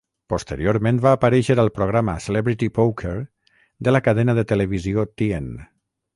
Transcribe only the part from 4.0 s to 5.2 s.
cadena de televisió